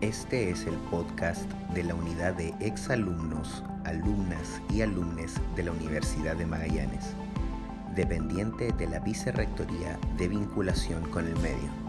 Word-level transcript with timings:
Este 0.00 0.48
es 0.50 0.64
el 0.64 0.76
podcast 0.92 1.50
de 1.74 1.82
la 1.82 1.92
unidad 1.92 2.34
de 2.34 2.54
exalumnos, 2.60 3.64
alumnas 3.84 4.62
y 4.72 4.82
alumnes 4.82 5.40
de 5.56 5.64
la 5.64 5.72
Universidad 5.72 6.36
de 6.36 6.46
Magallanes, 6.46 7.16
dependiente 7.96 8.70
de 8.70 8.86
la 8.86 9.00
Vicerrectoría 9.00 9.98
de 10.16 10.28
Vinculación 10.28 11.02
con 11.10 11.26
el 11.26 11.34
Medio. 11.40 11.87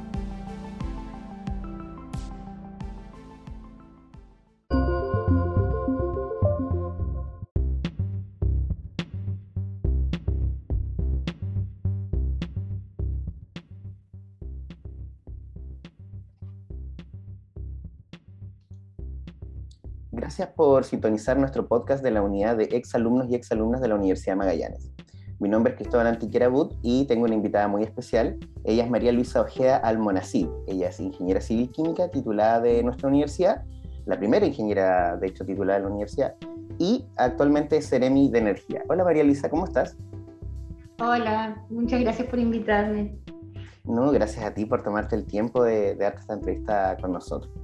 Gracias 20.12 20.49
por 20.49 20.86
sintonizar 20.86 21.38
nuestro 21.38 21.68
podcast 21.68 22.04
de 22.04 22.09
la 22.09 22.23
unidad 22.23 22.58
de 22.58 22.63
exalumnos 22.63 23.30
y 23.30 23.36
exalumnas 23.36 23.80
de 23.80 23.90
la 23.90 23.95
Universidad 23.95 24.34
de 24.34 24.38
Magallanes. 24.38 24.91
Mi 25.40 25.49
nombre 25.49 25.73
es 25.73 25.77
Cristóbal 25.77 26.08
Antiquera 26.08 26.48
Bud 26.48 26.73
y 26.82 27.05
tengo 27.05 27.26
una 27.26 27.35
invitada 27.35 27.68
muy 27.68 27.84
especial. 27.84 28.40
Ella 28.63 28.85
es 28.85 28.90
María 28.90 29.12
Luisa 29.12 29.41
Ojeda 29.41 29.77
Almonacid. 29.77 30.48
Ella 30.68 30.90
es 30.90 30.99
ingeniera 30.99 31.41
civil 31.41 31.70
química 31.70 32.09
titulada 32.09 32.59
de 32.59 32.82
nuestra 32.82 33.08
universidad, 33.08 33.63
la 34.08 34.18
primera 34.18 34.48
ingeniera, 34.48 35.16
de 35.16 35.27
hecho, 35.27 35.45
titulada 35.45 35.77
de 35.77 35.85
la 35.85 35.91
universidad, 35.91 36.35
y 36.80 37.05
actualmente 37.16 37.77
es 37.77 37.88
Ceremi 37.88 38.32
de 38.32 38.40
Energía. 38.40 38.82
Hola 38.90 39.04
María 39.04 39.23
Luisa, 39.23 39.48
¿cómo 39.48 39.66
estás? 39.66 39.96
Hola, 40.99 41.63
muchas 41.70 42.02
gracias 42.02 42.27
por 42.27 42.40
invitarme. 42.40 43.20
No, 43.84 44.10
gracias 44.12 44.44
a 44.44 44.55
ti 44.55 44.66
por 44.66 44.82
tomarte 44.82 45.16
el 45.16 45.26
tiempo 45.26 45.63
de, 45.63 45.94
de 45.94 45.96
darte 45.96 46.21
esta 46.21 46.34
entrevista 46.34 46.98
con 46.99 47.13
nosotros. 47.13 47.59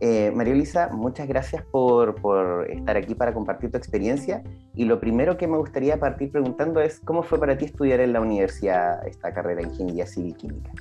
Eh, 0.00 0.32
María 0.34 0.54
Elisa, 0.54 0.90
muchas 0.92 1.28
gracias 1.28 1.62
por, 1.62 2.14
por, 2.16 2.70
estar 2.70 2.96
aquí 2.96 3.14
para 3.14 3.32
compartir 3.32 3.70
tu 3.70 3.78
experiencia. 3.78 4.42
Y 4.74 4.84
lo 4.84 5.00
primero 5.00 5.36
que 5.36 5.46
me 5.46 5.56
gustaría 5.56 5.98
partir 5.98 6.30
preguntando 6.30 6.80
es, 6.80 7.00
¿cómo 7.00 7.22
fue 7.22 7.38
para 7.38 7.56
ti 7.56 7.66
estudiar 7.66 8.00
en 8.00 8.12
la 8.12 8.20
universidad 8.20 9.06
esta 9.06 9.32
carrera 9.32 9.62
de 9.62 9.68
Ingeniería 9.68 10.06
Civil 10.06 10.36
Química? 10.36 10.72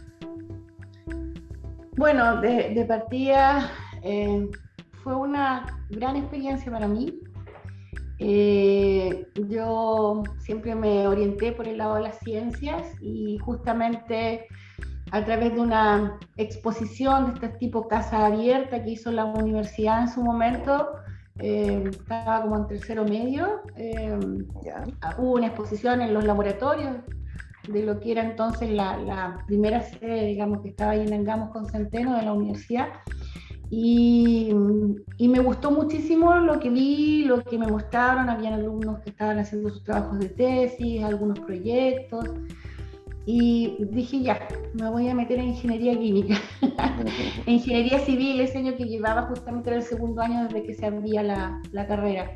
Bueno, 1.95 2.41
de, 2.41 2.85
partida 2.87 3.69
eh, 4.01 4.49
fue 5.03 5.15
una 5.15 5.65
gran 5.89 6.15
experiencia 6.15 6.71
para 6.71 6.87
mí. 6.87 7.19
Eh, 8.19 9.27
yo 9.47 10.23
siempre 10.39 10.75
me 10.75 11.07
orienté 11.07 11.51
por 11.51 11.67
el 11.67 11.77
lado 11.77 11.95
de 11.95 12.01
las 12.01 12.19
ciencias 12.19 12.87
y 13.01 13.37
justamente 13.39 14.47
a 15.13 15.23
través 15.23 15.53
de 15.53 15.61
una 15.61 16.17
exposición 16.37 17.27
de 17.27 17.33
este 17.33 17.49
tipo 17.59 17.87
casa 17.87 18.25
abierta 18.25 18.83
que 18.83 18.89
hizo 18.89 19.11
la 19.11 19.25
universidad 19.25 20.01
en 20.01 20.07
su 20.09 20.23
momento. 20.23 20.89
Eh, 21.37 21.83
estaba 21.87 22.41
como 22.41 22.57
en 22.57 22.67
tercero 22.67 23.05
medio. 23.05 23.61
Eh, 23.75 24.17
hubo 25.19 25.33
una 25.33 25.47
exposición 25.47 26.01
en 26.01 26.15
los 26.15 26.23
laboratorios 26.23 26.95
de 27.67 27.83
lo 27.83 27.99
que 27.99 28.13
era 28.13 28.23
entonces 28.23 28.71
la, 28.71 29.43
primera 29.45 29.81
sede, 29.83 30.25
digamos, 30.25 30.61
que 30.61 30.69
estaba 30.69 30.93
ahí 30.93 31.01
en 31.01 31.13
Angamos 31.13 31.51
con 31.51 31.67
Centeno 31.67 32.17
de 32.17 32.23
la 32.23 32.33
universidad. 32.33 32.87
Y, 33.69 34.49
y, 35.17 35.27
me 35.27 35.39
gustó 35.41 35.69
muchísimo 35.69 36.35
lo 36.37 36.59
que 36.59 36.71
vi, 36.71 37.25
lo 37.25 37.43
que 37.43 37.59
me 37.59 37.67
mostraron. 37.67 38.31
Habían 38.31 38.53
alumnos 38.53 38.99
que 39.01 39.11
estaban 39.11 39.37
haciendo 39.37 39.69
sus 39.69 39.83
trabajos 39.83 40.17
de 40.17 40.29
tesis, 40.29 41.03
algunos 41.03 41.39
proyectos 41.39 42.31
y 43.25 43.77
dije 43.79 44.21
ya, 44.21 44.47
me 44.73 44.89
voy 44.89 45.07
a 45.07 45.15
meter 45.15 45.39
en 45.39 45.49
ingeniería 45.49 45.97
química, 45.97 46.35
ingeniería 47.45 47.99
civil, 47.99 48.41
ese 48.41 48.57
año 48.57 48.75
que 48.75 48.85
llevaba 48.85 49.23
justamente 49.23 49.69
era 49.69 49.77
el 49.77 49.83
segundo 49.83 50.21
año 50.21 50.43
desde 50.43 50.63
que 50.63 50.73
se 50.73 50.85
abría 50.85 51.23
la, 51.23 51.61
la 51.71 51.87
carrera. 51.87 52.31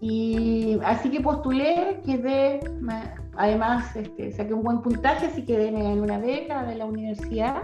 Y 0.00 0.78
así 0.84 1.10
que 1.10 1.20
postulé, 1.20 2.00
quedé, 2.04 2.58
además 3.36 3.94
este, 3.94 4.32
saqué 4.32 4.52
un 4.52 4.64
buen 4.64 4.82
puntaje, 4.82 5.26
así 5.26 5.44
quedé 5.44 5.68
en 5.68 6.00
una 6.00 6.18
beca 6.18 6.64
de 6.64 6.74
la 6.74 6.86
universidad. 6.86 7.62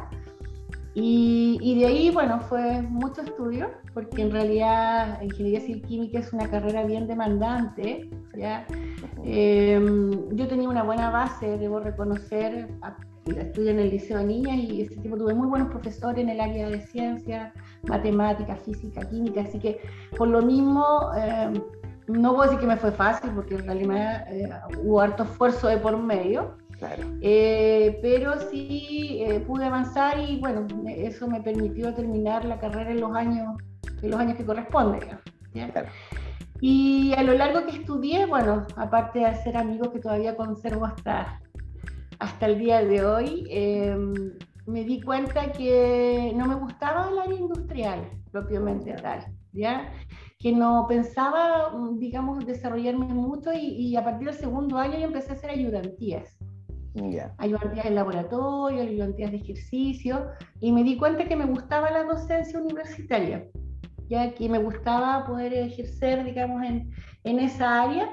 Y, 0.94 1.58
y, 1.60 1.78
de 1.78 1.86
ahí, 1.86 2.10
bueno, 2.10 2.40
fue 2.40 2.82
mucho 2.82 3.22
estudio, 3.22 3.70
porque 3.94 4.22
en 4.22 4.30
realidad 4.30 5.20
ingeniería 5.22 5.60
civil 5.60 5.82
química 5.82 6.18
es 6.18 6.32
una 6.32 6.48
carrera 6.48 6.84
bien 6.84 7.06
demandante, 7.06 8.10
¿ya? 8.36 8.66
Em, 9.24 10.10
yo 10.34 10.48
tenía 10.48 10.68
una 10.68 10.82
buena 10.82 11.10
base, 11.10 11.58
debo 11.58 11.80
reconocer, 11.80 12.68
estudié 13.26 13.72
en 13.72 13.80
el 13.80 13.90
Liceo 13.90 14.18
de 14.18 14.24
Niñas 14.24 14.56
y 14.56 14.82
ese 14.82 14.96
tiempo 14.96 15.18
tuve 15.18 15.34
muy 15.34 15.46
buenos 15.48 15.68
profesores 15.68 16.22
en 16.22 16.30
el 16.30 16.40
área 16.40 16.68
de 16.68 16.80
ciencia, 16.80 17.52
matemática, 17.82 18.56
física, 18.56 19.08
química, 19.08 19.42
así 19.42 19.58
que 19.58 19.80
por 20.16 20.28
lo 20.28 20.42
mismo, 20.42 20.84
em, 21.16 21.54
no 22.08 22.30
puedo 22.34 22.44
decir 22.44 22.60
que 22.60 22.66
me 22.66 22.76
fue 22.76 22.90
fácil, 22.90 23.30
porque 23.34 23.54
en 23.56 23.66
realidad 23.66 24.26
eh, 24.32 24.48
hubo 24.82 25.00
harto 25.00 25.24
esfuerzo 25.24 25.68
de 25.68 25.76
por 25.76 25.96
medio, 25.98 26.56
eh, 27.20 27.98
pero 28.02 28.38
sí 28.50 29.20
eh, 29.22 29.40
pude 29.40 29.64
avanzar 29.64 30.18
y 30.18 30.38
bueno, 30.38 30.66
eso 30.86 31.26
me 31.26 31.40
permitió 31.40 31.94
terminar 31.94 32.44
la 32.44 32.58
carrera 32.58 32.90
en 32.90 33.00
los 33.00 33.14
años, 33.14 33.56
en 34.02 34.10
los 34.10 34.20
años 34.20 34.36
que 34.36 34.44
corresponden. 34.44 35.00
Claro. 35.52 35.88
Y 36.60 37.12
a 37.16 37.22
lo 37.22 37.34
largo 37.34 37.66
que 37.66 37.76
estudié, 37.76 38.26
bueno, 38.26 38.66
aparte 38.76 39.20
de 39.20 39.26
hacer 39.26 39.56
amigos 39.56 39.88
que 39.88 40.00
todavía 40.00 40.36
conservo 40.36 40.86
hasta, 40.86 41.40
hasta 42.18 42.46
el 42.46 42.58
día 42.58 42.82
de 42.82 43.04
hoy, 43.04 43.46
em, 43.50 44.32
me 44.66 44.84
di 44.84 45.00
cuenta 45.00 45.52
que 45.52 46.32
no 46.34 46.46
me 46.46 46.56
gustaba 46.56 47.08
el 47.10 47.18
área 47.18 47.38
industrial 47.38 48.10
propiamente 48.30 48.92
tal, 48.94 49.24
¿ya? 49.52 49.90
Que 50.38 50.52
no 50.52 50.86
pensaba, 50.88 51.72
digamos, 51.96 52.44
desarrollarme 52.44 53.06
mucho 53.06 53.50
y, 53.52 53.96
a 53.96 54.04
partir 54.04 54.28
del 54.28 54.36
segundo 54.36 54.78
año 54.78 54.98
yo 54.98 55.06
empecé 55.06 55.30
a 55.30 55.34
hacer 55.34 55.50
ayudantías. 55.50 56.37
Ayudantías 57.38 57.86
en 57.86 57.94
laboratorio, 57.94 58.82
ayudantías 58.82 59.30
de 59.30 59.36
ejercicio, 59.38 60.26
y 60.60 60.72
me 60.72 60.82
di 60.82 60.96
cuenta 60.96 61.24
que 61.26 61.36
me 61.36 61.46
gustaba 61.46 61.90
la 61.90 62.04
docencia 62.04 62.58
universitaria 62.58 63.44
ya 64.08 64.34
que 64.34 64.48
me 64.48 64.58
gustaba 64.58 65.26
poder 65.26 65.52
ejercer, 65.52 66.24
digamos, 66.24 66.62
en, 66.62 66.90
en 67.24 67.38
esa 67.38 67.82
área. 67.82 68.10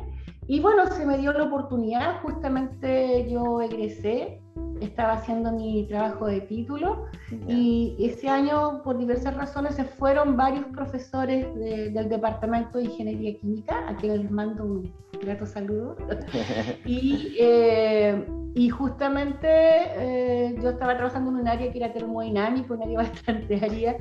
Y 0.48 0.60
bueno, 0.60 0.86
se 0.88 1.06
me 1.06 1.18
dio 1.18 1.34
la 1.34 1.46
oportunidad, 1.46 2.22
justamente 2.22 3.30
yo 3.30 3.62
egresé, 3.62 4.40
estaba 4.82 5.14
haciendo 5.14 5.52
mi 5.52 5.88
trabajo 5.88 6.28
de 6.28 6.42
título 6.42 7.06
y 7.48 7.96
ese 8.00 8.30
año 8.30 8.82
por 8.84 8.98
diversas 8.98 9.36
razones 9.36 9.76
se 9.76 9.84
fueron 9.84 10.38
varios 10.38 10.66
profesores 10.66 11.48
del 11.56 12.10
Departamento 12.10 12.78
de 12.78 12.86
Ingeniería 12.86 13.38
Química, 13.38 13.88
a 13.88 13.96
quienes 13.96 14.20
les 14.20 14.32
mando 14.32 14.64
un 14.64 14.94
grato 15.22 15.46
saludo. 15.46 15.96
y 16.86 17.36
eh, 17.40 18.26
y 18.56 18.70
justamente 18.70 19.48
eh, 19.50 20.56
yo 20.64 20.70
estaba 20.70 20.96
trabajando 20.96 21.30
en 21.30 21.38
un 21.38 21.48
área 21.48 21.70
que 21.70 21.78
era 21.78 21.92
termodinámico, 21.92 22.74
un 22.74 22.84
área 22.84 22.98
bastante 23.04 23.56
área 23.56 23.98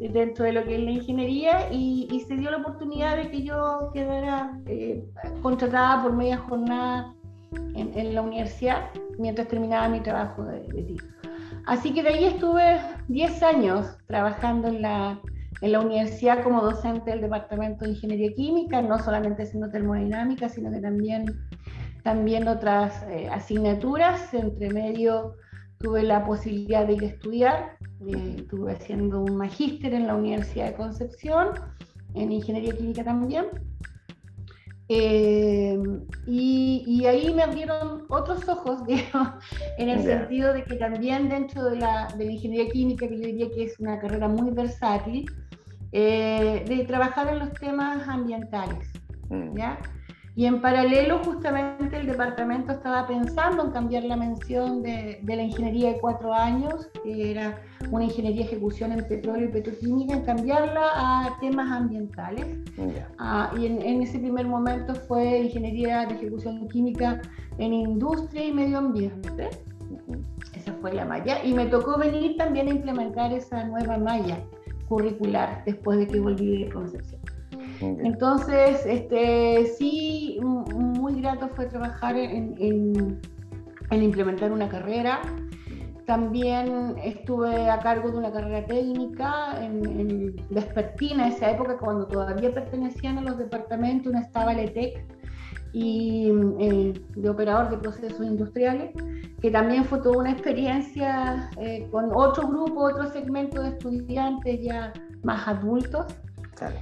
dentro 0.00 0.46
de 0.46 0.52
lo 0.52 0.64
que 0.64 0.76
es 0.76 0.82
la 0.82 0.90
ingeniería, 0.90 1.70
y, 1.70 2.24
se 2.26 2.36
dio 2.36 2.50
la 2.50 2.56
oportunidad 2.56 3.16
de 3.16 3.30
que 3.30 3.42
yo 3.42 3.90
quedara 3.92 4.58
eh, 4.66 5.04
contratada 5.42 6.02
por 6.02 6.12
media 6.14 6.38
jornada 6.38 7.14
en, 7.74 8.14
la 8.14 8.22
universidad 8.22 8.90
mientras 9.18 9.48
terminaba 9.48 9.88
mi 9.88 10.00
trabajo 10.00 10.44
de, 10.44 10.60
de 10.60 10.96
Así 11.66 11.92
que 11.92 12.02
de 12.02 12.08
ahí 12.10 12.24
estuve 12.24 12.80
10 13.08 13.42
años 13.42 13.96
trabajando 14.06 14.68
en 14.68 14.82
la, 14.82 15.20
en 15.60 15.72
la 15.72 15.80
universidad 15.80 16.42
como 16.42 16.62
docente 16.62 17.10
del 17.10 17.20
Departamento 17.20 17.84
de 17.84 17.90
Ingeniería 17.90 18.32
Química, 18.34 18.80
no 18.80 18.98
solamente 18.98 19.42
haciendo 19.42 19.68
termodinámica, 19.68 20.48
sino 20.48 20.70
que 20.70 20.80
también 20.80 21.26
también 22.02 22.48
otras 22.48 23.02
eh, 23.10 23.28
asignaturas. 23.30 24.32
Entre 24.32 24.70
medio 24.70 25.34
tuve 25.78 26.02
la 26.02 26.24
posibilidad 26.24 26.86
de 26.86 26.94
ir 26.94 27.02
a 27.02 27.06
estudiar, 27.06 27.76
eh, 28.06 28.36
estuve 28.38 28.72
haciendo 28.72 29.20
un 29.20 29.36
magíster 29.36 29.92
en 29.92 30.06
la 30.06 30.14
Universidad 30.14 30.68
de 30.68 30.74
Concepción, 30.74 31.48
en 32.14 32.32
Ingeniería 32.32 32.74
Química 32.74 33.04
también. 33.04 33.44
Eh, 34.88 35.78
y, 36.26 37.04
ahí 37.04 37.32
me 37.34 37.42
abrieron 37.42 38.04
otros 38.08 38.48
ojos, 38.48 38.84
digamos, 38.86 39.44
en 39.76 39.88
el 39.90 40.02
sentido 40.02 40.52
de 40.52 40.64
que 40.64 40.76
también 40.76 41.28
dentro 41.28 41.64
de 41.64 41.76
la, 41.76 42.08
de 42.16 42.24
la, 42.24 42.32
ingeniería 42.32 42.70
química, 42.70 43.06
que 43.06 43.16
yo 43.16 43.26
diría 43.26 43.50
que 43.50 43.64
es 43.64 43.78
una 43.78 43.98
carrera 43.98 44.28
muy 44.28 44.50
versátil, 44.50 45.30
de 45.90 46.84
trabajar 46.86 47.28
en 47.28 47.38
los 47.38 47.52
temas 47.54 48.06
ambientales. 48.08 48.90
Mm. 49.30 49.56
¿ya? 49.56 49.78
Y 50.38 50.46
en 50.46 50.60
paralelo, 50.60 51.18
justamente 51.24 51.96
el 51.96 52.06
departamento 52.06 52.70
estaba 52.70 53.08
pensando 53.08 53.64
en 53.64 53.72
cambiar 53.72 54.04
la 54.04 54.14
mención 54.14 54.82
de, 54.84 55.20
la 55.26 55.42
ingeniería 55.42 55.94
de 55.94 55.98
cuatro 55.98 56.32
años, 56.32 56.88
que 57.02 57.32
era 57.32 57.60
una 57.90 58.04
ingeniería 58.04 58.42
de 58.42 58.52
ejecución 58.52 58.92
en 58.92 59.04
petróleo 59.08 59.48
y 59.48 59.52
petroquímica, 59.52 60.14
en 60.14 60.24
cambiarla 60.24 60.90
a 60.94 61.36
temas 61.40 61.72
ambientales. 61.72 62.46
Ah, 63.18 63.50
y 63.58 63.66
en, 63.66 64.00
ese 64.00 64.20
primer 64.20 64.46
momento 64.46 64.94
fue 64.94 65.40
ingeniería 65.40 66.06
de 66.06 66.14
ejecución 66.14 66.68
química 66.68 67.20
en 67.58 67.72
industria 67.72 68.44
y 68.44 68.52
medio 68.52 68.78
ambiente. 68.78 69.48
Esa 70.54 70.72
fue 70.74 70.92
la 70.92 71.04
malla. 71.04 71.44
Y 71.44 71.52
me 71.52 71.66
tocó 71.66 71.98
venir 71.98 72.36
también 72.36 72.68
a 72.68 72.70
implementar 72.70 73.32
esa 73.32 73.64
nueva 73.64 73.98
malla 73.98 74.38
curricular 74.88 75.64
después 75.66 75.98
de 75.98 76.06
que 76.06 76.20
volví 76.20 76.62
de 76.62 76.70
Concepción. 76.70 77.17
Entonces, 77.80 78.84
este, 78.86 79.66
sí, 79.78 80.38
muy 80.42 81.20
grato 81.20 81.48
fue 81.48 81.66
trabajar 81.66 82.16
en, 82.16 82.54
en, 82.58 84.02
implementar 84.02 84.52
una 84.52 84.68
carrera. 84.68 85.20
También 86.06 86.96
estuve 87.04 87.68
a 87.68 87.78
cargo 87.80 88.10
de 88.10 88.16
una 88.16 88.32
carrera 88.32 88.66
técnica 88.66 89.62
en, 89.62 89.84
en 89.84 90.36
Vespertina, 90.50 91.28
esa 91.28 91.50
época 91.50 91.76
cuando 91.76 92.06
todavía 92.06 92.52
pertenecían 92.52 93.18
a 93.18 93.22
los 93.22 93.38
departamentos, 93.38 94.10
una 94.10 94.22
estaba 94.22 94.52
el 94.52 94.60
ETEC 94.60 95.04
y 95.72 96.30
eh, 96.60 96.94
de 97.14 97.28
operador 97.28 97.70
de 97.70 97.76
procesos 97.78 98.24
industriales, 98.24 98.90
que 99.40 99.50
también 99.50 99.84
fue 99.84 99.98
toda 99.98 100.18
una 100.18 100.32
experiencia 100.32 101.50
eh, 101.58 101.86
con 101.90 102.10
otro 102.14 102.48
grupo, 102.48 102.84
otro 102.84 103.10
segmento 103.10 103.62
de 103.62 103.70
estudiantes 103.70 104.60
ya 104.62 104.92
más 105.22 105.46
adultos. 105.46 106.06
Claro. 106.56 106.76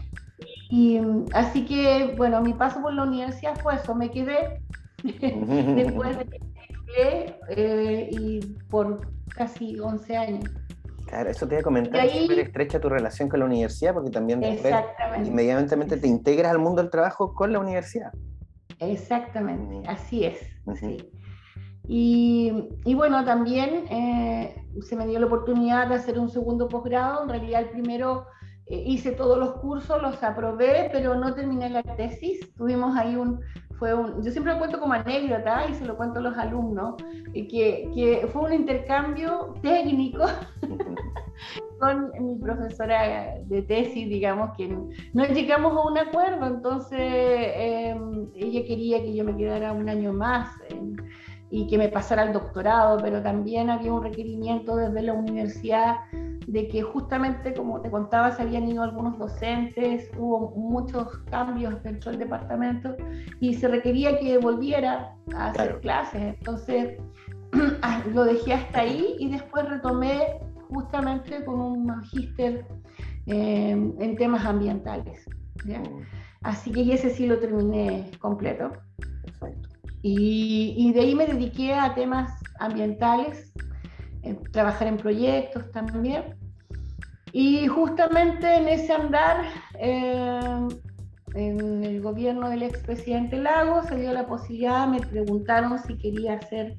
Y 0.71 1.01
así 1.33 1.65
que, 1.65 2.15
bueno, 2.17 2.41
mi 2.43 2.53
paso 2.53 2.83
por 2.83 2.93
la 2.93 3.05
universidad 3.05 3.57
fue 3.61 3.77
eso, 3.77 3.95
me 3.95 4.11
quedé 4.11 4.61
después 5.03 6.19
de 6.19 6.27
que 6.27 7.35
eh, 7.51 8.09
y 8.11 8.41
por 8.69 9.09
casi 9.35 9.79
11 9.79 10.17
años. 10.17 10.45
Claro, 11.07 11.31
eso 11.31 11.47
te 11.47 11.55
iba 11.55 11.61
a 11.61 11.65
comentar, 11.65 12.05
es 12.05 12.13
súper 12.23 12.41
estrecha 12.41 12.81
tu 12.81 12.89
relación 12.89 13.29
con 13.29 13.39
la 13.39 13.47
universidad, 13.47 13.95
porque 13.95 14.11
también 14.11 14.41
después 14.41 14.75
inmediatamente 15.25 15.97
te 15.97 16.09
integras 16.09 16.51
al 16.51 16.59
mundo 16.59 16.83
del 16.83 16.91
trabajo 16.91 17.33
con 17.33 17.53
la 17.53 17.61
universidad. 17.61 18.13
Exactamente, 18.81 19.89
así 19.89 20.25
es. 20.25 20.39
Y, 21.89 22.69
y, 22.85 22.95
bueno, 22.95 23.25
también 23.25 23.85
eh, 23.91 24.57
se 24.83 24.97
me 24.97 25.07
dio 25.07 25.21
la 25.21 25.27
oportunidad 25.27 25.87
de 25.87 25.95
hacer 25.95 26.19
un 26.19 26.29
segundo 26.29 26.67
posgrado. 26.69 27.23
En 27.23 27.29
realidad, 27.29 27.63
el 27.63 27.69
primero 27.71 28.27
eh, 28.67 28.83
hice 28.87 29.13
todos 29.13 29.39
los 29.39 29.55
cursos, 29.57 30.01
los 30.03 30.23
aprobé, 30.23 30.89
pero 30.93 31.15
no 31.15 31.35
terminé 31.35 31.71
la 31.71 31.83
tesis. 31.83 32.53
Tuvimos 32.55 32.97
ahí 32.97 33.17
un, 33.17 33.41
fue 33.79 33.95
un, 33.95 34.23
yo 34.23 34.31
siempre 34.31 34.53
lo 34.53 34.59
cuento 34.59 34.81
como 34.81 34.95
anécdota 34.95 35.67
y 35.69 35.75
se 35.75 35.85
lo 35.85 35.97
cuento 35.97 36.19
a 36.19 36.23
los 36.23 36.37
alumnos, 36.37 36.97
que, 37.33 37.91
que 37.95 38.29
fue 38.33 38.43
un 38.43 38.53
intercambio 38.53 39.55
técnico 39.63 40.25
con 41.81 42.11
mi 42.21 42.37
profesora 42.37 43.37
de 43.45 43.63
tesis, 43.63 44.09
digamos, 44.09 44.57
que 44.57 44.69
no 44.69 45.25
llegamos 45.27 45.73
a 45.77 45.89
un 45.89 45.99
acuerdo, 45.99 46.47
entonces 46.47 46.99
em, 47.01 48.29
ella 48.35 48.65
quería 48.67 49.03
que 49.03 49.15
yo 49.15 49.25
me 49.25 49.37
quedara 49.37 49.73
un 49.73 49.89
año 49.89 50.13
más 50.13 50.49
y 51.51 51.67
que 51.67 51.79
me 51.79 51.89
pasara 51.89 52.25
el 52.25 52.33
doctorado, 52.33 52.99
pero 53.03 53.23
también 53.23 53.71
había 53.71 53.93
un 53.93 54.03
requerimiento 54.03 54.77
desde 54.77 55.03
la 55.03 55.13
universidad 55.13 55.97
de 56.47 56.69
que 56.69 56.83
justamente, 56.83 57.53
como 57.55 57.81
te 57.81 57.91
contaba, 57.91 58.31
se 58.31 58.43
habían 58.43 58.69
ido 58.69 58.83
algunos 58.83 59.19
docentes, 59.19 60.11
hubo 60.17 60.51
muchos 60.51 61.19
cambios 61.31 61.83
dentro 61.83 62.13
del 62.13 62.21
departamento 62.21 62.97
y 63.41 63.55
se 63.55 63.67
requería 63.69 64.19
que 64.19 64.39
volviera 64.39 65.15
a 65.35 65.49
hacer 65.49 65.81
clases. 65.81 66.23
Entonces, 66.39 66.99
lo 68.15 68.25
dejé 68.25 68.55
hasta 68.55 68.81
ahí 68.81 69.17
y 69.19 69.31
después 69.31 69.69
retomé 69.69 70.39
justamente 70.69 71.45
con 71.45 71.61
un 71.61 71.87
magíster 71.87 72.65
em, 73.27 73.93
en 73.99 74.17
temas 74.17 74.45
ambientales. 74.45 75.27
Mm. 75.65 76.03
Así 76.43 76.71
que 76.71 76.93
ese 76.93 77.11
sí 77.11 77.27
lo 77.27 77.39
terminé 77.39 78.11
completo. 78.21 78.71
Y, 80.03 80.75
y, 80.77 80.93
de 80.93 81.01
ahí 81.01 81.15
me 81.17 81.27
dediqué 81.27 81.75
a 81.75 81.93
temas 81.97 82.31
ambientales, 82.61 83.53
trabajar 84.53 84.89
en 84.89 84.97
proyectos 84.97 85.71
también. 85.73 86.35
Y 87.33 87.67
justamente 87.67 88.55
en 88.55 88.69
ese 88.69 88.93
andar, 88.93 89.45
em, 89.79 90.69
en 91.35 91.85
el 91.85 92.01
gobierno 92.01 92.49
del 92.49 92.63
expresidente 92.63 93.37
Lago, 93.37 93.83
se 93.83 93.97
dio 93.97 94.13
la 94.13 94.27
posibilidad, 94.27 94.87
me 94.87 95.01
preguntaron 95.01 95.79
si 95.79 95.99
quería 95.99 96.35
hacer 96.35 96.77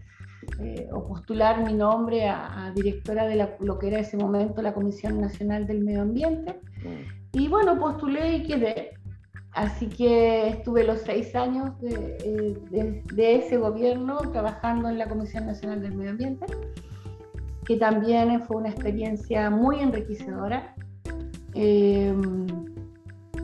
eh, 0.60 0.88
o 0.92 1.08
postular 1.08 1.64
mi 1.64 1.74
nombre 1.74 2.28
a, 2.28 2.72
directora 2.74 3.28
de 3.28 3.48
lo 3.60 3.78
que 3.78 3.88
era 3.88 4.00
ese 4.00 4.18
momento 4.18 4.62
la 4.62 4.74
Comisión 4.74 5.20
Nacional 5.20 5.68
del 5.68 5.84
Medio 5.84 6.02
Ambiente. 6.02 6.60
Mm. 6.84 7.38
Y 7.38 7.48
bueno, 7.50 7.78
postulé 7.78 8.38
y 8.38 8.44
quedé. 8.44 8.92
Así 9.52 9.88
que 9.88 10.50
estuve 10.50 10.84
los 10.84 11.02
seis 11.02 11.36
años 11.36 11.80
de, 11.82 12.18
eh, 12.24 13.04
de, 13.12 13.36
ese 13.36 13.58
gobierno 13.58 14.18
trabajando 14.32 14.88
en 14.88 15.00
la 15.00 15.10
Comisión 15.10 15.48
Nacional 15.48 15.82
del 15.82 15.96
Medio 15.96 16.12
Ambiente, 16.12 16.46
que 17.68 17.78
también 17.78 18.42
fue 18.42 18.58
una 18.58 18.70
experiencia 18.70 19.50
muy 19.50 19.80
enriquecedora, 19.80 20.74
em, 21.54 22.48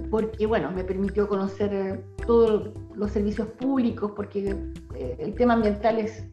porque 0.10 0.46
bueno, 0.46 0.72
me 0.72 0.84
permitió 0.84 1.28
conocer 1.28 2.04
todos 2.26 2.72
los 2.96 3.12
servicios 3.12 3.48
públicos, 3.50 4.14
porque 4.16 4.56
eh, 4.96 5.16
el 5.20 5.36
tema 5.36 5.54
ambiental 5.54 6.00
es 6.00 6.26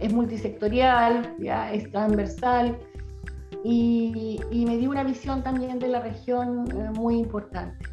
es 0.00 0.12
multisectorial, 0.12 1.34
ya 1.38 1.72
es 1.72 1.90
transversal 1.90 2.78
y, 3.64 4.40
me 4.52 4.76
dio 4.78 4.90
una 4.90 5.04
visión 5.04 5.42
también 5.42 5.78
de 5.78 5.88
la 5.88 6.00
región 6.00 6.70
eh, 6.70 6.90
muy 6.94 7.16
importante. 7.16 7.84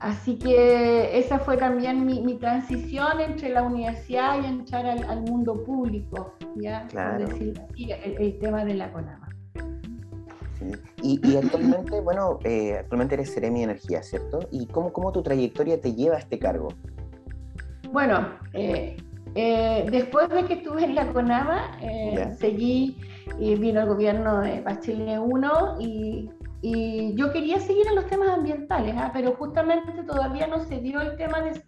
Así 0.00 0.38
que 0.38 1.18
esa 1.18 1.38
fue 1.38 1.56
también 1.56 2.04
mi, 2.04 2.34
transición 2.38 3.20
entre 3.20 3.48
la 3.50 3.62
universidad 3.62 4.42
y 4.42 4.46
entrar 4.46 4.86
al, 4.86 5.20
mundo 5.22 5.62
público, 5.64 6.34
ya, 6.56 6.86
claro. 6.88 7.26
decir 7.26 7.60
el, 8.18 8.38
tema 8.38 8.64
de 8.64 8.74
la 8.74 8.92
CONAMA. 8.92 9.28
Y, 11.02 11.36
actualmente, 11.36 12.00
bueno, 12.00 12.38
eh, 12.44 12.78
actualmente 12.80 13.14
eres 13.14 13.32
Seremi 13.32 13.62
Energía, 13.62 14.02
¿cierto? 14.02 14.40
¿Y 14.50 14.66
cómo, 14.66 14.92
cómo 14.92 15.12
tu 15.12 15.22
trayectoria 15.22 15.80
te 15.80 15.94
lleva 15.94 16.16
a 16.16 16.18
este 16.18 16.38
cargo? 16.38 16.68
Bueno, 17.92 18.28
eh, 18.54 18.96
eh, 19.34 19.86
después 19.90 20.28
de 20.30 20.44
que 20.44 20.54
estuve 20.54 20.84
en 20.84 20.94
la 20.94 21.12
CONAMA, 21.12 21.78
seguí 22.38 22.96
y 23.38 23.54
vino 23.56 23.80
el 23.80 23.88
gobierno 23.88 24.40
de 24.40 24.60
Bachelet 24.60 25.18
1 25.20 25.76
y, 25.80 26.30
quería 27.34 27.58
seguir 27.58 27.86
en 27.88 27.96
los 27.96 28.06
temas 28.06 28.28
ambientales, 28.28 28.94
¿ah? 28.96 29.10
pero 29.12 29.32
justamente 29.32 29.92
todavía 30.04 30.46
no 30.46 30.60
se 30.60 30.80
dio 30.80 31.00
el 31.00 31.16
tema 31.16 31.42
de, 31.42 31.60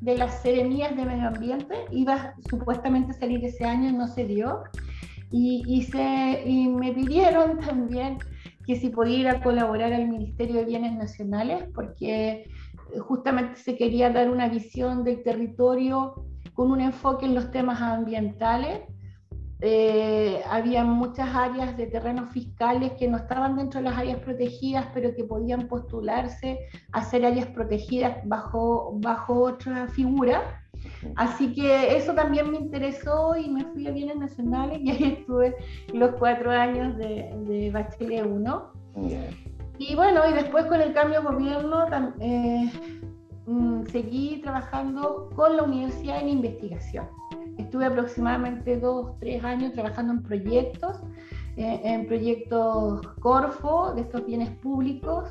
de 0.00 0.16
las 0.16 0.40
seremías 0.40 0.96
de 0.96 1.04
medio 1.04 1.28
ambiente, 1.28 1.74
iba 1.90 2.34
supuestamente 2.48 3.10
a 3.10 3.14
salir 3.14 3.44
ese 3.44 3.64
año 3.64 3.92
no 3.92 4.06
se 4.06 4.24
dio. 4.24 4.62
Y, 5.32 5.62
y, 5.66 5.82
se, 5.82 6.42
y 6.46 6.68
me 6.68 6.92
pidieron 6.92 7.58
también 7.60 8.18
que 8.66 8.76
si 8.76 8.88
podía 8.88 9.18
ir 9.18 9.28
a 9.28 9.42
colaborar 9.42 9.92
al 9.92 10.08
Ministerio 10.08 10.56
de 10.56 10.64
Bienes 10.64 10.92
Nacionales, 10.94 11.64
porque 11.74 12.48
justamente 13.00 13.56
se 13.56 13.76
quería 13.76 14.10
dar 14.10 14.30
una 14.30 14.48
visión 14.48 15.04
del 15.04 15.22
territorio 15.22 16.24
con 16.54 16.70
un 16.70 16.80
enfoque 16.80 17.26
en 17.26 17.34
los 17.34 17.50
temas 17.50 17.80
ambientales. 17.80 18.80
Eh, 19.62 20.42
había 20.48 20.84
muchas 20.84 21.34
áreas 21.34 21.76
de 21.76 21.86
terrenos 21.86 22.30
fiscales 22.32 22.92
que 22.98 23.08
no 23.08 23.18
estaban 23.18 23.56
dentro 23.56 23.80
de 23.80 23.90
las 23.90 23.98
áreas 23.98 24.18
protegidas, 24.20 24.86
pero 24.94 25.14
que 25.14 25.24
podían 25.24 25.68
postularse 25.68 26.58
a 26.92 27.04
ser 27.04 27.24
áreas 27.26 27.46
protegidas 27.48 28.16
bajo, 28.24 28.92
bajo 28.96 29.42
otra 29.42 29.86
figura. 29.88 30.62
Así 31.16 31.52
que 31.52 31.96
eso 31.96 32.14
también 32.14 32.50
me 32.50 32.56
interesó 32.56 33.36
y 33.36 33.50
me 33.50 33.64
fui 33.66 33.86
a 33.86 33.90
bienes 33.90 34.16
nacionales 34.16 34.80
y 34.80 34.90
ahí 34.90 35.04
estuve 35.18 35.54
los 35.92 36.12
cuatro 36.18 36.50
años 36.50 36.96
de, 36.96 37.30
de 37.46 37.70
Bachelet 37.70 38.24
1. 38.24 38.72
Y 39.78 39.94
bueno, 39.94 40.22
y 40.28 40.32
después 40.32 40.66
con 40.66 40.80
el 40.80 40.92
cambio 40.92 41.20
de 41.20 41.26
gobierno 41.26 41.86
eh, 42.20 42.70
Mm, 43.50 43.84
seguí 43.86 44.40
trabajando 44.42 45.28
con 45.34 45.56
la 45.56 45.64
universidad 45.64 46.20
en 46.20 46.28
investigación. 46.28 47.08
Estuve 47.60 47.84
aproximadamente 47.84 48.78
dos, 48.78 49.18
tres 49.20 49.44
años 49.44 49.72
trabajando 49.74 50.14
en 50.14 50.22
proyectos, 50.22 51.00
eh, 51.56 51.80
en 51.84 52.06
proyectos 52.06 53.06
Corfo, 53.20 53.92
de 53.94 54.02
estos 54.02 54.24
bienes 54.24 54.48
públicos, 54.56 55.28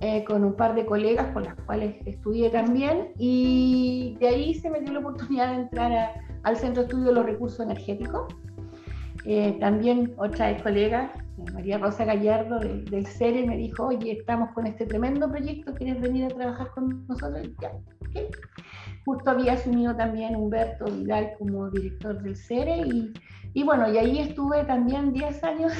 eh, 0.00 0.24
con 0.24 0.42
un 0.42 0.54
par 0.54 0.74
de 0.74 0.86
colegas 0.86 1.32
con 1.32 1.44
las 1.44 1.54
cuales 1.66 1.96
estudié 2.06 2.48
también, 2.48 3.10
y 3.18 4.16
de 4.20 4.28
ahí 4.28 4.54
se 4.54 4.70
me 4.70 4.80
dio 4.80 4.94
la 4.94 5.00
oportunidad 5.00 5.48
de 5.48 5.62
entrar 5.62 6.14
al 6.44 6.56
Centro 6.56 6.82
de 6.82 6.88
Estudio 6.88 7.08
de 7.08 7.14
los 7.14 7.26
Recursos 7.26 7.60
Energéticos. 7.60 8.34
Eh, 9.26 9.56
también 9.60 10.14
otra 10.16 10.56
colega, 10.62 11.12
María 11.52 11.78
Rosa 11.78 12.04
Gallardo 12.04 12.58
del 12.58 13.06
CERE 13.06 13.46
me 13.46 13.56
dijo, 13.56 13.86
oye, 13.86 14.12
estamos 14.12 14.50
con 14.52 14.66
este 14.66 14.86
tremendo 14.86 15.30
proyecto, 15.30 15.74
¿quieres 15.74 16.00
venir 16.00 16.24
a 16.24 16.28
trabajar 16.28 16.70
con 16.70 17.06
nosotros? 17.06 17.48
Ya, 17.60 17.72
Justo 19.04 19.30
había 19.30 19.54
asumido 19.54 19.94
también 19.94 20.34
Humberto 20.36 20.86
Vidal 20.86 21.32
como 21.38 21.70
director 21.70 22.22
del 22.22 22.36
CERE 22.36 22.78
y, 22.86 23.12
y 23.52 23.62
bueno, 23.62 23.92
y 23.92 23.98
ahí 23.98 24.18
estuve 24.18 24.64
también 24.64 25.12
10 25.12 25.44
años 25.44 25.72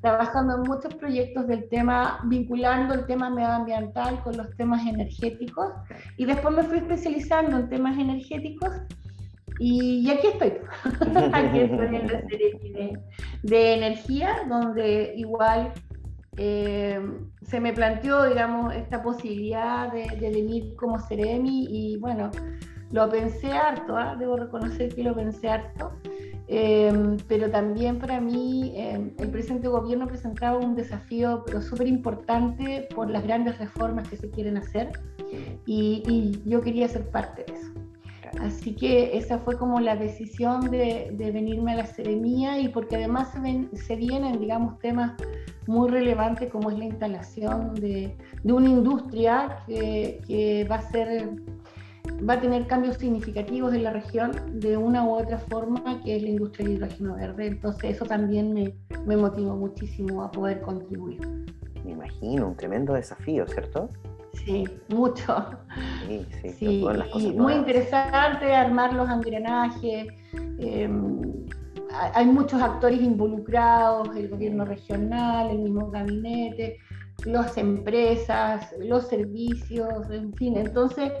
trabajando 0.00 0.56
en 0.56 0.62
muchos 0.62 0.94
proyectos 0.94 1.46
del 1.46 1.68
tema, 1.68 2.20
vinculando 2.24 2.94
el 2.94 3.06
tema 3.06 3.30
medioambiental 3.30 4.22
con 4.22 4.36
los 4.36 4.54
temas 4.56 4.86
energéticos. 4.86 5.72
Y 6.16 6.24
después 6.26 6.54
me 6.54 6.62
fui 6.62 6.78
especializando 6.78 7.58
en 7.58 7.68
temas 7.68 7.98
energéticos 7.98 8.70
y, 9.58 10.10
aquí 10.10 10.26
estoy, 10.28 10.52
aquí 11.32 11.60
estoy 11.60 11.96
en 11.96 12.06
la 12.08 12.20
serie 12.28 12.58
de, 12.62 12.98
de, 13.42 13.74
energía, 13.74 14.44
donde 14.48 15.14
igual 15.16 15.72
eh, 16.38 16.98
se 17.42 17.60
me 17.60 17.72
planteó, 17.74 18.24
digamos, 18.24 18.74
esta 18.74 19.02
posibilidad 19.02 19.92
de, 19.92 20.06
venir 20.18 20.74
como 20.76 20.98
Ceremi 20.98 21.66
y 21.68 21.98
bueno, 21.98 22.30
lo 22.90 23.08
pensé 23.10 23.52
harto, 23.52 23.96
¿ah? 23.96 24.16
debo 24.18 24.36
reconocer 24.36 24.94
que 24.94 25.02
lo 25.02 25.14
pensé 25.14 25.50
harto, 25.50 25.92
eh, 26.48 27.16
pero 27.28 27.50
también 27.50 27.98
para 27.98 28.18
mí 28.18 28.72
eh, 28.74 29.12
el 29.18 29.30
presente 29.30 29.68
gobierno 29.68 30.06
presentaba 30.06 30.58
un 30.58 30.74
desafío 30.74 31.42
pero 31.44 31.60
súper 31.60 31.86
importante 31.86 32.88
por 32.94 33.10
las 33.10 33.24
grandes 33.24 33.58
reformas 33.58 34.08
que 34.08 34.16
se 34.16 34.30
quieren 34.30 34.56
hacer 34.56 34.90
y 35.66 36.42
yo 36.44 36.60
quería 36.60 36.88
ser 36.88 37.08
parte 37.10 37.44
de 37.44 37.58
eso. 37.58 37.91
Así 38.40 38.74
que 38.74 39.16
esa 39.16 39.38
fue 39.38 39.56
como 39.56 39.80
la 39.80 39.96
decisión 39.96 40.70
de, 40.70 41.14
venirme 41.32 41.72
a 41.72 41.76
la 41.76 41.86
Seremía 41.86 42.58
y 42.58 42.68
porque 42.68 42.96
además 42.96 43.32
se, 43.74 43.96
vienen, 43.96 44.40
digamos, 44.40 44.78
temas 44.78 45.12
muy 45.66 45.90
relevantes 45.90 46.50
como 46.50 46.70
es 46.70 46.78
la 46.78 46.84
instalación 46.84 47.74
de, 47.74 48.16
una 48.44 48.68
industria 48.68 49.58
que, 49.66 50.66
va 50.70 50.76
a 50.76 50.90
ser 50.90 51.30
va 52.28 52.34
a 52.34 52.40
tener 52.40 52.66
cambios 52.66 52.96
significativos 52.98 53.74
en 53.74 53.84
la 53.84 53.92
región 53.92 54.32
de 54.60 54.76
una 54.76 55.04
u 55.04 55.14
otra 55.14 55.38
forma, 55.38 56.00
que 56.02 56.16
es 56.16 56.22
la 56.22 56.28
industria 56.28 56.66
del 56.66 56.76
hidrógeno 56.76 57.16
verde. 57.16 57.46
Entonces 57.46 57.96
eso 57.96 58.04
también 58.04 58.52
me, 58.52 58.74
me 59.06 59.16
motivó 59.16 59.56
muchísimo 59.56 60.22
a 60.22 60.30
poder 60.30 60.60
contribuir. 60.60 61.20
Me 61.84 61.92
imagino, 61.92 62.48
un 62.48 62.56
tremendo 62.56 62.94
desafío, 62.94 63.46
¿cierto? 63.48 63.88
Sí, 64.32 64.64
mucho. 64.88 65.44
Sí, 66.06 66.54
sí, 66.58 67.34
muy 67.36 67.54
interesante 67.54 68.54
armar 68.54 68.92
los 68.94 69.08
engranajes. 69.08 70.08
Em, 70.58 71.20
hay 72.14 72.26
muchos 72.26 72.60
actores 72.60 73.00
involucrados, 73.00 74.14
el 74.16 74.28
gobierno 74.28 74.64
regional, 74.64 75.50
el 75.50 75.58
mismo 75.58 75.90
gabinete, 75.90 76.78
las 77.24 77.56
empresas, 77.58 78.74
los 78.80 79.08
servicios, 79.08 80.10
en 80.10 80.32
fin. 80.34 80.56
Entonces, 80.56 81.12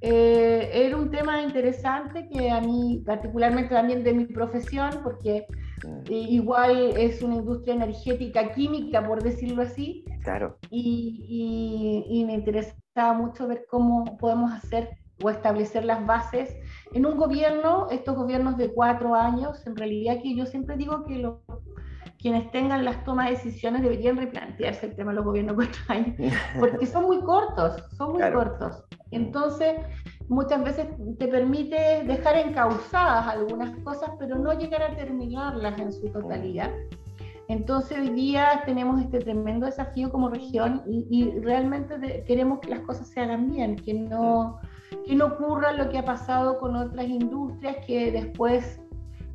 eh, 0.00 0.70
era 0.72 0.96
un 0.96 1.10
tema 1.10 1.42
interesante 1.42 2.28
que 2.28 2.50
a 2.50 2.60
mí, 2.60 3.02
particularmente 3.04 3.74
también 3.74 4.02
de 4.02 4.14
mi 4.14 4.24
profesión, 4.26 4.90
porque 5.02 5.46
mm. 5.84 6.12
igual 6.12 6.94
es 6.96 7.22
una 7.22 7.36
industria 7.36 7.74
energética 7.74 8.52
química, 8.52 9.06
por 9.06 9.22
decirlo 9.22 9.62
así, 9.62 10.04
Claro. 10.22 10.58
Y, 10.70 12.24
me 12.26 12.34
interesaba 12.34 13.12
mucho 13.14 13.48
ver 13.48 13.66
cómo 13.68 14.16
podemos 14.18 14.52
hacer 14.52 14.90
o 15.22 15.30
establecer 15.30 15.84
las 15.84 16.04
bases 16.06 16.54
en 16.92 17.06
un 17.06 17.16
gobierno, 17.16 17.88
estos 17.90 18.16
gobiernos 18.16 18.56
de 18.56 18.72
cuatro 18.72 19.14
años, 19.14 19.66
en 19.66 19.76
realidad 19.76 20.20
que 20.22 20.34
yo 20.34 20.46
siempre 20.46 20.76
digo 20.76 21.04
que 21.04 21.16
los 21.16 21.36
quienes 22.18 22.52
tengan 22.52 22.84
las 22.84 23.02
tomas 23.04 23.26
de 23.26 23.32
decisiones 23.32 23.82
deberían 23.82 24.16
replantearse 24.16 24.86
el 24.86 24.94
tema 24.94 25.10
de 25.10 25.16
los 25.16 25.24
gobiernos 25.24 25.56
de 25.56 25.64
cuatro 25.64 25.82
años, 25.88 26.34
porque 26.58 26.86
son 26.86 27.06
muy 27.06 27.20
cortos, 27.20 27.82
son 27.96 28.12
muy 28.12 28.22
cortos. 28.30 28.84
Entonces, 29.10 29.74
muchas 30.28 30.62
veces 30.62 30.86
te 31.18 31.26
permite 31.26 32.04
dejar 32.04 32.36
encausadas 32.36 33.26
algunas 33.26 33.76
cosas, 33.80 34.10
pero 34.20 34.38
no 34.38 34.52
llegar 34.52 34.82
a 34.82 34.96
terminarlas 34.96 35.78
en 35.80 35.92
su 35.92 36.10
totalidad. 36.12 36.70
Entonces 37.52 37.98
hoy 37.98 38.08
día 38.08 38.62
tenemos 38.64 38.98
este 38.98 39.18
tremendo 39.18 39.66
desafío 39.66 40.10
como 40.10 40.30
región 40.30 40.82
y, 40.86 41.32
realmente 41.40 42.24
queremos 42.26 42.60
que 42.60 42.70
las 42.70 42.80
cosas 42.80 43.08
se 43.08 43.20
hagan 43.20 43.50
bien, 43.50 43.76
que 43.76 43.92
no, 43.92 44.58
que 45.04 45.14
no 45.14 45.26
ocurra 45.26 45.72
lo 45.72 45.90
que 45.90 45.98
ha 45.98 46.04
pasado 46.04 46.58
con 46.58 46.74
otras 46.76 47.06
industrias 47.06 47.76
que 47.86 48.10
después 48.10 48.80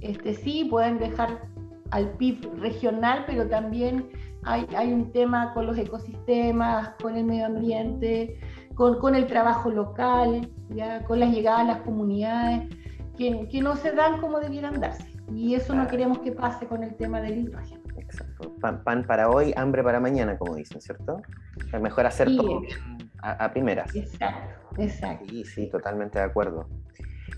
este, 0.01 0.33
sí 0.33 0.65
pueden 0.65 0.97
dejar 0.97 1.47
al 1.91 2.09
PIB 2.13 2.55
regional, 2.59 3.23
pero 3.27 3.47
también 3.47 4.09
hay, 4.41 4.65
hay 4.75 4.91
un 4.91 5.11
tema 5.11 5.53
con 5.53 5.67
los 5.67 5.77
ecosistemas, 5.77 6.95
con 6.99 7.17
el 7.17 7.23
medio 7.23 7.45
ambiente, 7.45 8.39
con, 8.73 8.97
con 8.97 9.13
el 9.13 9.27
trabajo 9.27 9.69
local, 9.69 10.49
ya, 10.69 11.03
con 11.03 11.19
las 11.19 11.31
llegadas 11.31 11.61
a 11.61 11.65
las 11.65 11.81
comunidades, 11.81 12.67
que, 13.15 13.47
que 13.47 13.61
no 13.61 13.75
se 13.75 13.91
dan 13.91 14.19
como 14.19 14.39
debieran 14.39 14.79
darse. 14.79 15.05
Y 15.31 15.53
eso 15.53 15.75
no 15.75 15.85
queremos 15.85 16.17
que 16.19 16.31
pase 16.31 16.65
con 16.65 16.81
el 16.81 16.95
tema 16.95 17.21
del 17.21 17.37
hidrógeno. 17.37 17.86
Exacto. 18.09 18.55
Pan, 18.59 19.05
para 19.05 19.29
hoy, 19.29 19.53
hambre 19.55 19.83
para 19.83 19.99
mañana, 19.99 20.37
como 20.37 20.55
dicen, 20.55 20.81
¿cierto? 20.81 21.21
Es 21.71 21.81
mejor 21.81 22.05
hacer 22.05 22.27
todo 22.35 22.61
a, 23.21 23.51
primeras. 23.51 23.93
Exacto, 23.95 24.81
exacto. 24.81 25.25
Sí, 25.29 25.43
sí, 25.43 25.69
totalmente 25.69 26.19
de 26.19 26.25
acuerdo. 26.25 26.67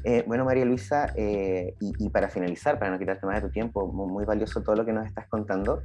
Eh, 0.03 0.23
bueno, 0.27 0.45
María 0.45 0.65
Luisa, 0.65 1.11
eh, 1.15 1.75
y, 1.79 2.09
para 2.09 2.29
finalizar, 2.29 2.79
para 2.79 2.91
no 2.91 2.99
quitarte 2.99 3.25
más 3.25 3.41
de 3.41 3.47
tu 3.47 3.51
tiempo, 3.51 3.87
muy, 3.87 4.25
valioso 4.25 4.61
todo 4.61 4.75
lo 4.75 4.85
que 4.85 4.93
nos 4.93 5.05
estás 5.05 5.27
contando. 5.27 5.83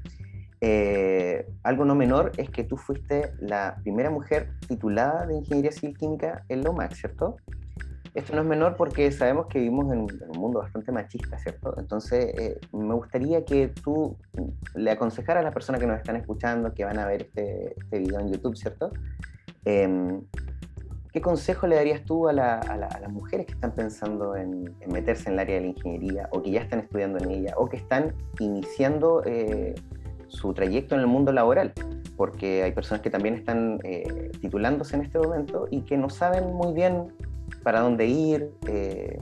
Eh, 0.60 1.46
algo 1.62 1.84
no 1.84 1.94
menor 1.94 2.32
es 2.36 2.48
que 2.48 2.64
tú 2.64 2.76
fuiste 2.76 3.32
la 3.40 3.76
primera 3.82 4.10
mujer 4.10 4.50
titulada 4.66 5.26
de 5.26 5.34
Ingeniería 5.34 5.72
Civil 5.72 5.96
Química 5.96 6.44
en 6.48 6.62
LOMAC, 6.62 6.94
¿cierto? 6.94 7.36
Esto 8.14 8.32
no 8.36 8.42
es 8.42 8.46
menor 8.46 8.76
porque 8.76 9.10
sabemos 9.10 9.46
que 9.46 9.58
vivimos 9.58 9.92
en, 9.92 10.00
un 10.00 10.38
mundo 10.38 10.60
bastante 10.60 10.92
machista, 10.92 11.36
¿cierto? 11.38 11.74
Entonces, 11.76 12.26
eh, 12.38 12.60
me 12.72 12.94
gustaría 12.94 13.44
que 13.44 13.68
tú 13.68 14.16
le 14.76 14.92
aconsejaras 14.92 15.40
a 15.40 15.44
las 15.44 15.52
personas 15.52 15.80
que 15.80 15.88
nos 15.88 15.98
están 15.98 16.14
escuchando, 16.14 16.72
que 16.72 16.84
van 16.84 16.98
a 17.00 17.06
ver 17.06 17.22
este, 17.22 17.74
este 17.76 17.98
video 17.98 18.20
en 18.20 18.32
YouTube, 18.32 18.56
¿cierto? 18.56 18.92
Em, 19.64 20.22
¿Qué 21.14 21.20
consejo 21.20 21.68
le 21.68 21.76
darías 21.76 22.04
tú 22.04 22.28
a, 22.28 22.32
las 22.32 23.12
mujeres 23.12 23.46
que 23.46 23.52
están 23.52 23.72
pensando 23.72 24.34
en, 24.34 24.74
meterse 24.88 25.28
en 25.28 25.34
el 25.34 25.38
área 25.38 25.54
de 25.56 25.60
la 25.60 25.66
ingeniería 25.68 26.28
o 26.32 26.42
que 26.42 26.50
ya 26.50 26.60
están 26.60 26.80
estudiando 26.80 27.18
en 27.18 27.30
ella 27.30 27.54
o 27.56 27.68
que 27.68 27.76
están 27.76 28.12
iniciando 28.40 29.22
eh, 29.24 29.76
su 30.26 30.52
trayecto 30.54 30.96
en 30.96 31.02
el 31.02 31.06
mundo 31.06 31.30
laboral? 31.30 31.72
Porque 32.16 32.64
hay 32.64 32.72
personas 32.72 33.00
que 33.00 33.10
también 33.10 33.36
están 33.36 33.78
eh, 33.84 34.32
titulándose 34.40 34.96
en 34.96 35.02
este 35.02 35.20
momento 35.20 35.68
y 35.70 35.82
que 35.82 35.96
no 35.96 36.10
saben 36.10 36.52
muy 36.52 36.72
bien 36.72 37.12
para 37.62 37.80
dónde 37.80 38.06
ir, 38.06 38.50
eh, 38.66 39.18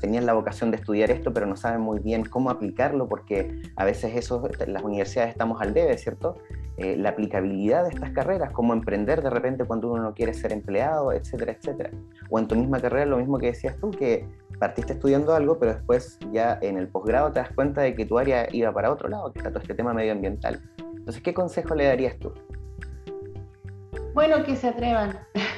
tenían 0.00 0.26
la 0.26 0.32
vocación 0.32 0.70
de 0.70 0.78
estudiar 0.78 1.10
esto, 1.10 1.32
pero 1.32 1.46
no 1.46 1.56
saben 1.56 1.80
muy 1.80 1.98
bien 1.98 2.24
cómo 2.24 2.50
aplicarlo, 2.50 3.08
porque 3.08 3.62
a 3.76 3.84
veces 3.84 4.16
eso, 4.16 4.42
las 4.66 4.82
universidades 4.82 5.32
estamos 5.32 5.60
al 5.60 5.74
debe, 5.74 5.96
¿cierto? 5.98 6.36
Eh, 6.78 6.96
la 6.96 7.10
aplicabilidad 7.10 7.84
de 7.84 7.90
estas 7.90 8.10
carreras, 8.10 8.50
cómo 8.52 8.72
emprender 8.72 9.22
de 9.22 9.30
repente 9.30 9.64
cuando 9.64 9.92
uno 9.92 10.02
no 10.02 10.14
quiere 10.14 10.32
ser 10.32 10.52
empleado, 10.52 11.12
etcétera, 11.12 11.52
etcétera. 11.52 11.90
O 12.30 12.38
en 12.38 12.48
tu 12.48 12.56
misma 12.56 12.80
carrera, 12.80 13.04
lo 13.04 13.18
mismo 13.18 13.38
que 13.38 13.46
decías 13.46 13.76
tú, 13.78 13.90
que 13.90 14.26
partiste 14.58 14.94
estudiando 14.94 15.34
algo, 15.34 15.58
pero 15.58 15.74
después 15.74 16.18
ya 16.32 16.58
en 16.62 16.78
el 16.78 16.88
posgrado 16.88 17.32
te 17.32 17.40
das 17.40 17.50
cuenta 17.54 17.82
de 17.82 17.94
que 17.94 18.06
tu 18.06 18.18
área 18.18 18.48
iba 18.52 18.72
para 18.72 18.90
otro 18.90 19.08
lado, 19.08 19.32
que 19.32 19.40
está 19.40 19.50
todo 19.50 19.60
este 19.60 19.74
tema 19.74 19.92
medioambiental. 19.92 20.62
Entonces, 20.78 21.22
¿qué 21.22 21.34
consejo 21.34 21.74
le 21.74 21.84
darías 21.84 22.18
tú? 22.18 22.32
Bueno, 24.14 24.42
que 24.44 24.56
se 24.56 24.68
atrevan. 24.68 25.18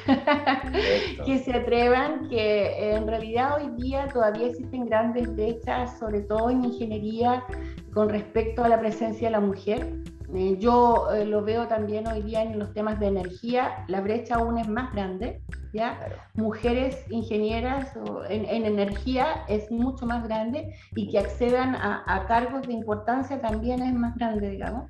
que 1.26 1.38
se 1.38 1.52
atrevan, 1.52 2.28
que 2.28 2.94
en 2.94 3.06
realidad 3.06 3.56
hoy 3.56 3.70
día 3.82 4.08
todavía 4.08 4.48
existen 4.48 4.86
grandes 4.86 5.32
brechas, 5.34 5.98
sobre 5.98 6.20
todo 6.22 6.50
en 6.50 6.64
ingeniería, 6.64 7.44
con 7.92 8.08
respecto 8.08 8.64
a 8.64 8.68
la 8.68 8.80
presencia 8.80 9.28
de 9.28 9.32
la 9.32 9.40
mujer. 9.40 10.02
Eh, 10.34 10.56
yo 10.58 11.12
eh, 11.12 11.26
lo 11.26 11.42
veo 11.42 11.68
también 11.68 12.06
hoy 12.06 12.22
día 12.22 12.42
en 12.42 12.58
los 12.58 12.72
temas 12.72 12.98
de 12.98 13.08
energía, 13.08 13.84
la 13.88 14.00
brecha 14.00 14.36
aún 14.36 14.56
es 14.56 14.66
más 14.66 14.90
grande, 14.94 15.42
¿ya? 15.74 15.98
Mujeres 16.34 17.04
ingenieras 17.10 17.92
en, 18.30 18.46
energía 18.46 19.44
es 19.48 19.70
mucho 19.70 20.06
más 20.06 20.26
grande 20.26 20.74
y 20.96 21.10
que 21.10 21.18
accedan 21.18 21.74
a, 21.74 22.24
cargos 22.28 22.66
de 22.66 22.72
importancia 22.72 23.42
también 23.42 23.82
es 23.82 23.92
más 23.92 24.16
grande, 24.16 24.48
digamos. 24.48 24.88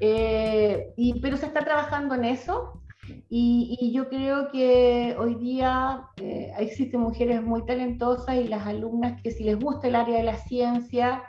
Eh, 0.00 0.94
y, 0.96 1.20
pero 1.20 1.36
se 1.36 1.46
está 1.46 1.60
trabajando 1.60 2.14
en 2.14 2.24
eso 2.24 2.81
y, 3.28 3.92
yo 3.92 4.08
creo 4.08 4.50
que 4.50 5.16
hoy 5.18 5.34
día 5.36 6.04
eh, 6.16 6.52
existen 6.58 7.00
mujeres 7.00 7.42
muy 7.42 7.64
talentosas 7.64 8.36
y 8.36 8.48
las 8.48 8.66
alumnas 8.66 9.20
que 9.22 9.30
si 9.30 9.44
les 9.44 9.58
gusta 9.58 9.88
el 9.88 9.96
área 9.96 10.18
de 10.18 10.24
la 10.24 10.36
ciencia 10.36 11.22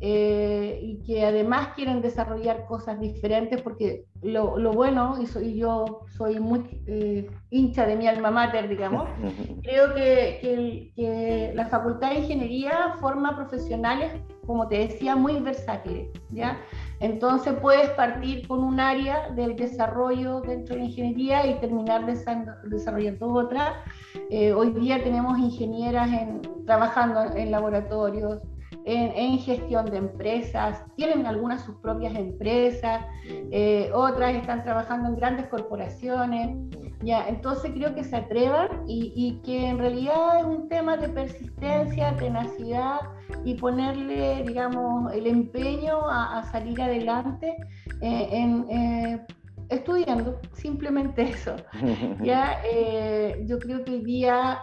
eh, 0.00 0.78
y 0.80 1.02
que 1.02 1.26
además 1.26 1.70
quieren 1.74 2.00
desarrollar 2.00 2.66
cosas 2.66 3.00
diferentes, 3.00 3.60
porque 3.62 4.04
lo, 4.22 4.56
lo 4.56 4.72
bueno, 4.72 5.20
y, 5.20 5.26
soy, 5.26 5.56
yo 5.56 6.02
soy 6.16 6.38
muy 6.38 6.60
eh, 6.86 7.28
hincha 7.50 7.84
de 7.84 7.96
mi 7.96 8.06
alma 8.06 8.30
mater, 8.30 8.68
digamos, 8.68 9.08
creo 9.62 9.94
que, 9.94 10.38
que, 10.40 10.92
que, 10.94 11.52
la 11.54 11.66
Facultad 11.66 12.10
de 12.10 12.20
Ingeniería 12.20 12.94
forma 13.00 13.34
profesionales, 13.34 14.12
como 14.46 14.68
te 14.68 14.78
decía, 14.78 15.16
muy 15.16 15.40
versátiles, 15.40 16.08
¿ya? 16.30 16.60
Entonces 17.00 17.54
puedes 17.60 17.90
partir 17.90 18.46
con 18.48 18.64
un 18.64 18.80
área 18.80 19.30
del 19.30 19.54
desarrollo 19.54 20.40
dentro 20.40 20.74
de 20.74 20.82
la 20.82 20.86
ingeniería 20.86 21.46
y 21.46 21.60
terminar 21.60 22.04
desarrollando 22.64 23.32
otra. 23.32 23.84
Eh, 24.30 24.52
hoy 24.52 24.72
día 24.72 25.02
tenemos 25.02 25.38
ingenieras 25.38 26.08
en, 26.08 26.42
trabajando 26.66 27.36
en 27.36 27.50
laboratorios, 27.52 28.40
en, 28.88 29.38
gestión 29.38 29.86
de 29.86 29.98
empresas, 29.98 30.82
tienen 30.96 31.26
algunas 31.26 31.62
sus 31.62 31.76
propias 31.76 32.14
empresas, 32.14 33.04
eh, 33.26 33.90
otras 33.92 34.34
están 34.34 34.64
trabajando 34.64 35.08
en 35.08 35.16
grandes 35.16 35.46
corporaciones. 35.48 36.56
Ya, 37.00 37.28
entonces 37.28 37.70
creo 37.72 37.94
que 37.94 38.02
se 38.02 38.16
atrevan 38.16 38.82
y, 38.88 39.40
que 39.44 39.68
en 39.68 39.78
realidad 39.78 40.40
es 40.40 40.44
un 40.44 40.68
tema 40.68 40.96
de 40.96 41.08
persistencia, 41.08 42.16
tenacidad 42.16 42.98
y 43.44 43.54
ponerle, 43.54 44.42
digamos, 44.44 45.12
el 45.12 45.28
empeño 45.28 46.00
a, 46.10 46.42
salir 46.50 46.82
adelante 46.82 47.56
eh, 48.00 48.28
en, 48.32 48.66
estudiando, 49.68 50.40
simplemente 50.52 51.22
eso. 51.30 51.56
ya 52.22 52.60
yo 53.44 53.58
creo 53.58 53.84
que 53.84 53.92
hoy 53.92 54.04
día 54.04 54.60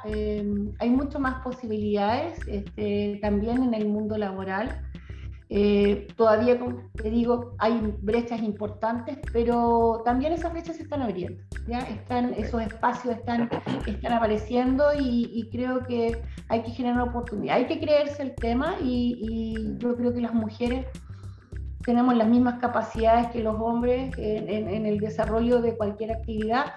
hay 0.79 0.89
mucho 0.89 1.19
más 1.19 1.43
posibilidades 1.43 2.39
este, 2.47 3.19
también 3.21 3.63
en 3.63 3.73
el 3.73 3.87
mundo 3.87 4.17
laboral. 4.17 4.81
Eh, 5.49 6.07
todavía, 6.15 6.59
como 6.59 6.89
te 6.95 7.09
digo, 7.09 7.53
hay 7.59 7.93
brechas 8.01 8.41
importantes, 8.41 9.19
pero 9.31 10.01
también 10.03 10.33
esas 10.33 10.51
brechas 10.51 10.77
se 10.77 10.83
están 10.83 11.03
abriendo, 11.03 11.43
¿ya? 11.67 11.79
Están, 11.79 12.33
esos 12.33 12.61
espacios 12.63 13.15
están, 13.15 13.49
están 13.85 14.13
apareciendo 14.13 14.85
y, 14.97 15.47
creo 15.51 15.85
que 15.85 16.17
hay 16.49 16.63
que 16.63 16.71
generar 16.71 17.07
oportunidad. 17.07 17.57
Hay 17.57 17.67
que 17.67 17.79
creerse 17.79 18.23
el 18.23 18.35
tema 18.35 18.75
y, 18.81 19.77
yo 19.77 19.95
creo 19.95 20.13
que 20.13 20.21
las 20.21 20.33
mujeres 20.33 20.87
tenemos 21.85 22.15
las 22.15 22.27
mismas 22.27 22.59
capacidades 22.59 23.27
que 23.27 23.41
los 23.41 23.55
hombres 23.59 24.13
en, 24.17 24.85
el 24.85 24.99
desarrollo 24.99 25.61
de 25.61 25.77
cualquier 25.77 26.11
actividad 26.11 26.73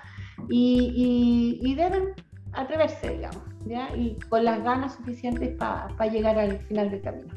y, 0.48 1.74
deben 1.76 2.14
atreverse, 2.52 3.10
digamos, 3.10 3.42
¿ya? 3.66 3.94
y 3.96 4.18
con 4.28 4.44
las 4.44 4.62
ganas 4.62 4.94
suficientes 4.94 5.56
para 5.56 6.06
llegar 6.06 6.38
al 6.38 6.58
final 6.60 6.90
del 6.90 7.00
camino. 7.00 7.34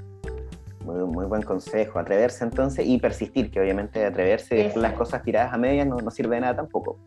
Muy, 0.85 1.25
buen 1.25 1.43
consejo, 1.43 1.99
atreverse 1.99 2.43
entonces 2.43 2.85
y 2.87 2.99
persistir, 2.99 3.51
que 3.51 3.61
obviamente 3.61 4.03
atreverse 4.03 4.71
y 4.75 4.79
las 4.79 4.93
cosas 4.93 5.21
tiradas 5.23 5.53
a 5.53 5.57
medias 5.57 5.87
no, 5.87 5.97
no, 5.97 6.11
sirve 6.11 6.35
de 6.35 6.41
nada 6.41 6.55
tampoco. 6.55 6.97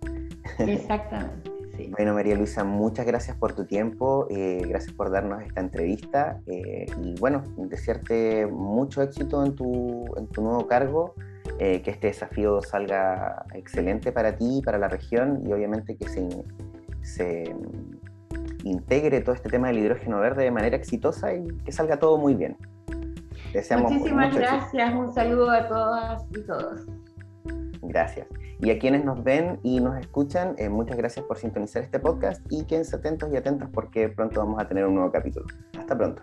Exactamente. 0.59 1.54
Bueno, 1.97 2.15
María 2.15 2.35
Luisa, 2.35 2.65
muchas 2.65 3.07
gracias 3.07 3.37
por 3.37 3.53
tu 3.55 3.67
tiempo, 3.67 4.27
eh, 4.29 4.65
gracias 4.67 4.93
por 4.93 5.13
darnos 5.13 5.43
esta 5.43 5.61
entrevista 5.61 6.41
eh, 6.47 6.87
y 7.01 7.15
bueno, 7.21 7.45
desearte 7.57 8.47
mucho 8.47 9.01
éxito 9.01 9.45
en 9.45 9.55
tu, 9.55 10.05
en 10.17 10.27
tu 10.27 10.43
nuevo 10.43 10.67
cargo, 10.67 11.15
eh, 11.61 11.83
que 11.83 11.93
este 11.93 12.09
desafío 12.09 12.61
salga 12.63 13.45
excelente 13.55 14.11
para 14.11 14.37
ti, 14.37 14.61
para 14.65 14.77
la 14.77 14.89
región 14.89 15.43
y 15.47 15.53
obviamente 15.53 15.97
que 15.97 16.09
se, 16.09 16.29
se 17.03 17.55
integre 18.65 19.21
todo 19.21 19.37
este 19.37 19.49
tema 19.49 19.69
del 19.69 19.79
hidrógeno 19.79 20.19
verde 20.19 20.43
de 20.43 20.51
manera 20.51 20.77
exitosa 20.77 21.33
y 21.33 21.47
que 21.65 21.71
salga 21.71 22.01
todo 22.01 22.19
muy 22.19 22.35
bien. 22.35 22.57
Muchísimas 23.79 24.35
gracias, 24.35 24.95
un 24.95 25.15
saludo 25.15 25.49
a 25.49 25.69
todas 25.69 26.25
y 26.33 26.41
todos. 26.41 26.87
Gracias. 27.83 28.27
Y 28.61 28.71
a 28.71 28.79
quienes 28.79 29.05
nos 29.05 29.23
ven 29.23 29.59
y 29.63 29.81
nos 29.81 29.99
escuchan, 29.99 30.55
eh, 30.59 30.69
muchas 30.69 30.97
gracias 30.97 31.25
por 31.27 31.39
sintonizar 31.39 31.83
este 31.83 31.99
podcast 31.99 32.41
y 32.51 32.65
quédense 32.65 32.97
atentos 32.97 33.31
y 33.33 33.37
atentas 33.37 33.69
porque 33.73 34.09
pronto 34.09 34.41
vamos 34.41 34.61
a 34.61 34.69
tener 34.69 34.87
un 34.87 34.95
nuevo 34.95 35.11
capítulo. 35.11 35.47
Hasta 35.79 35.97
pronto. 35.97 36.23